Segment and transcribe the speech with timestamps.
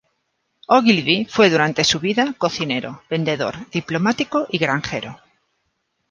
[0.67, 5.19] Ogilvy fue durante su vida cocinero, vendedor, diplomático y granjero.